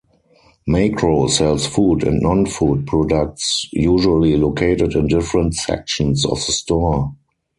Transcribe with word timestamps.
Makro 0.67 1.29
sells 1.29 1.67
food 1.67 2.03
and 2.03 2.23
non-food 2.23 2.87
products, 2.87 3.67
usually 3.71 4.35
located 4.35 4.95
in 4.95 5.05
different 5.05 5.53
sections 5.53 6.25
of 6.25 6.37
the 6.43 6.51
store. 6.53 7.15